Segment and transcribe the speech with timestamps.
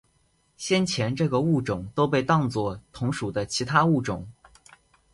[0.57, 4.27] 先前这个物种都被当作同属的其他物种。